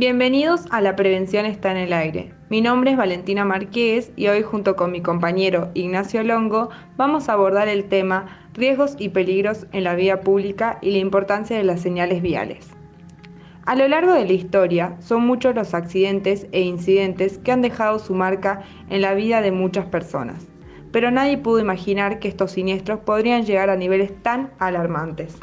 Bienvenidos 0.00 0.66
a 0.70 0.80
La 0.80 0.94
Prevención 0.94 1.44
está 1.44 1.72
en 1.72 1.76
el 1.76 1.92
aire. 1.92 2.32
Mi 2.50 2.60
nombre 2.60 2.92
es 2.92 2.96
Valentina 2.96 3.44
Marqués 3.44 4.12
y 4.14 4.28
hoy 4.28 4.42
junto 4.42 4.76
con 4.76 4.92
mi 4.92 5.02
compañero 5.02 5.72
Ignacio 5.74 6.22
Longo 6.22 6.68
vamos 6.96 7.28
a 7.28 7.32
abordar 7.32 7.66
el 7.66 7.88
tema 7.88 8.46
riesgos 8.54 8.94
y 8.96 9.08
peligros 9.08 9.66
en 9.72 9.82
la 9.82 9.96
vía 9.96 10.20
pública 10.20 10.78
y 10.82 10.92
la 10.92 10.98
importancia 10.98 11.56
de 11.56 11.64
las 11.64 11.80
señales 11.80 12.22
viales. 12.22 12.68
A 13.66 13.74
lo 13.74 13.88
largo 13.88 14.12
de 14.12 14.24
la 14.24 14.34
historia 14.34 14.94
son 15.00 15.26
muchos 15.26 15.56
los 15.56 15.74
accidentes 15.74 16.46
e 16.52 16.60
incidentes 16.60 17.38
que 17.38 17.50
han 17.50 17.60
dejado 17.60 17.98
su 17.98 18.14
marca 18.14 18.62
en 18.90 19.02
la 19.02 19.14
vida 19.14 19.40
de 19.40 19.50
muchas 19.50 19.86
personas, 19.86 20.46
pero 20.92 21.10
nadie 21.10 21.38
pudo 21.38 21.58
imaginar 21.58 22.20
que 22.20 22.28
estos 22.28 22.52
siniestros 22.52 23.00
podrían 23.00 23.44
llegar 23.44 23.68
a 23.68 23.74
niveles 23.74 24.12
tan 24.22 24.52
alarmantes. 24.60 25.36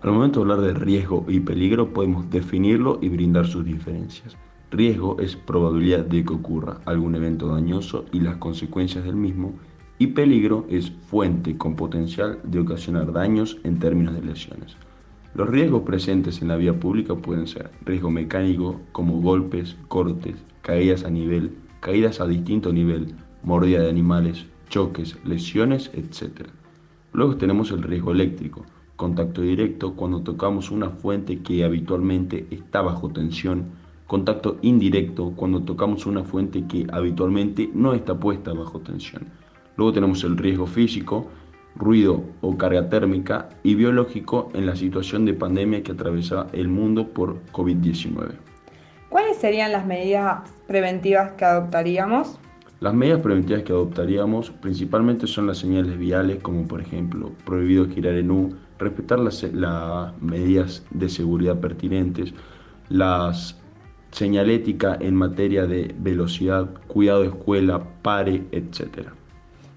Al 0.00 0.12
momento 0.12 0.38
de 0.38 0.52
hablar 0.52 0.60
de 0.60 0.74
riesgo 0.74 1.24
y 1.26 1.40
peligro 1.40 1.92
podemos 1.92 2.30
definirlo 2.30 3.00
y 3.02 3.08
brindar 3.08 3.48
sus 3.48 3.64
diferencias. 3.64 4.36
Riesgo 4.70 5.18
es 5.18 5.34
probabilidad 5.34 6.04
de 6.04 6.24
que 6.24 6.34
ocurra 6.34 6.80
algún 6.84 7.16
evento 7.16 7.48
dañoso 7.48 8.04
y 8.12 8.20
las 8.20 8.36
consecuencias 8.36 9.04
del 9.04 9.16
mismo, 9.16 9.54
y 9.98 10.08
peligro 10.08 10.66
es 10.70 10.92
fuente 11.08 11.58
con 11.58 11.74
potencial 11.74 12.38
de 12.44 12.60
ocasionar 12.60 13.12
daños 13.12 13.58
en 13.64 13.80
términos 13.80 14.14
de 14.14 14.22
lesiones. 14.22 14.76
Los 15.34 15.48
riesgos 15.48 15.82
presentes 15.82 16.40
en 16.42 16.48
la 16.48 16.56
vía 16.56 16.78
pública 16.78 17.16
pueden 17.16 17.48
ser 17.48 17.72
riesgo 17.84 18.10
mecánico 18.10 18.80
como 18.92 19.20
golpes, 19.20 19.76
cortes, 19.88 20.36
caídas 20.62 21.04
a 21.04 21.10
nivel, 21.10 21.56
caídas 21.80 22.20
a 22.20 22.28
distinto 22.28 22.72
nivel, 22.72 23.16
mordida 23.42 23.80
de 23.80 23.90
animales, 23.90 24.46
choques, 24.68 25.18
lesiones, 25.24 25.90
etc. 25.92 26.46
Luego 27.12 27.36
tenemos 27.36 27.72
el 27.72 27.82
riesgo 27.82 28.12
eléctrico, 28.12 28.64
contacto 28.98 29.42
directo 29.42 29.94
cuando 29.94 30.22
tocamos 30.22 30.72
una 30.72 30.90
fuente 30.90 31.38
que 31.38 31.62
habitualmente 31.62 32.48
está 32.50 32.82
bajo 32.82 33.08
tensión, 33.08 33.66
contacto 34.08 34.58
indirecto 34.60 35.34
cuando 35.36 35.62
tocamos 35.62 36.04
una 36.04 36.24
fuente 36.24 36.64
que 36.66 36.84
habitualmente 36.90 37.70
no 37.72 37.94
está 37.94 38.18
puesta 38.18 38.52
bajo 38.52 38.80
tensión. 38.80 39.28
Luego 39.76 39.92
tenemos 39.92 40.24
el 40.24 40.36
riesgo 40.36 40.66
físico, 40.66 41.28
ruido 41.76 42.24
o 42.40 42.58
carga 42.58 42.88
térmica 42.88 43.50
y 43.62 43.76
biológico 43.76 44.50
en 44.52 44.66
la 44.66 44.74
situación 44.74 45.24
de 45.26 45.34
pandemia 45.34 45.84
que 45.84 45.92
atraviesa 45.92 46.48
el 46.52 46.66
mundo 46.66 47.06
por 47.06 47.40
COVID-19. 47.52 48.32
¿Cuáles 49.10 49.36
serían 49.36 49.70
las 49.70 49.86
medidas 49.86 50.40
preventivas 50.66 51.34
que 51.34 51.44
adoptaríamos? 51.44 52.40
Las 52.80 52.94
medidas 52.94 53.20
preventivas 53.22 53.64
que 53.64 53.72
adoptaríamos 53.72 54.50
principalmente 54.50 55.26
son 55.26 55.48
las 55.48 55.58
señales 55.58 55.98
viales, 55.98 56.38
como 56.42 56.68
por 56.68 56.80
ejemplo 56.80 57.32
prohibido 57.44 57.88
girar 57.88 58.14
en 58.14 58.30
U, 58.30 58.54
respetar 58.78 59.18
las, 59.18 59.44
medidas 60.20 60.86
de 60.90 61.08
seguridad 61.08 61.58
pertinentes, 61.58 62.32
las 62.88 63.60
señalética 64.12 64.96
en 65.00 65.16
materia 65.16 65.66
de 65.66 65.92
velocidad, 65.98 66.68
cuidado 66.86 67.22
de 67.22 67.28
escuela, 67.28 67.82
pare, 68.02 68.44
etc. 68.52 69.08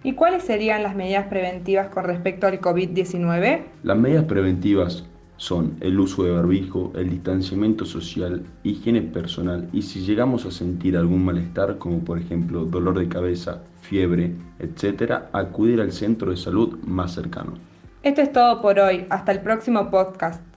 ¿Y 0.04 0.14
cuáles 0.14 0.44
serían 0.44 0.84
las 0.84 0.96
medidas 0.96 1.26
preventivas 1.26 1.90
con 1.90 2.06
respecto 2.06 2.46
al 2.46 2.62
COVID-19? 2.62 3.64
Las 3.82 3.98
medidas 3.98 4.26
preventivas 4.26 5.06
son 5.42 5.76
el 5.80 6.00
uso 6.00 6.24
de 6.24 6.30
barbijo, 6.30 6.94
el 6.96 7.10
distanciamiento 7.10 7.84
social, 7.84 8.46
higiene 8.62 9.02
personal 9.02 9.68
y 9.74 9.82
si 9.82 10.02
llegamos 10.02 10.46
a 10.46 10.52
sentir 10.52 10.96
algún 10.96 11.26
malestar 11.26 11.80
como 11.80 12.06
por 12.06 12.20
ejemplo 12.20 12.64
dolor 12.66 13.00
de 13.00 13.10
cabeza, 13.10 13.64
fiebre, 13.82 14.36
etc., 14.60 15.14
acudir 15.34 15.82
al 15.82 15.94
centro 15.94 16.30
de 16.30 16.38
salud 16.38 16.78
más 16.86 17.16
cercano. 17.16 17.54
Esto 18.04 18.22
es 18.22 18.32
todo 18.32 18.62
por 18.62 18.80
hoy. 18.80 19.08
Hasta 19.10 19.32
el 19.32 19.40
próximo 19.42 19.90
podcast. 19.90 20.51